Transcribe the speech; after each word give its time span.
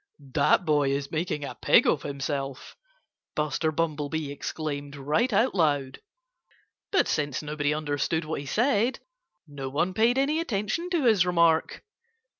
"That 0.33 0.65
boy 0.65 0.89
is 0.89 1.11
making 1.11 1.45
a 1.45 1.53
pig 1.53 1.85
of 1.85 2.01
himself!" 2.01 2.75
Buster 3.35 3.71
Bumblebee 3.71 4.31
exclaimed, 4.31 4.95
right 4.95 5.31
out 5.31 5.53
loud. 5.53 5.99
But 6.91 7.07
since 7.07 7.43
nobody 7.43 7.71
understood 7.75 8.25
what 8.25 8.39
he 8.39 8.47
said, 8.47 8.97
no 9.47 9.69
one 9.69 9.93
paid 9.93 10.17
any 10.17 10.39
attention 10.39 10.89
to 10.89 11.03
his 11.03 11.23
remark. 11.23 11.83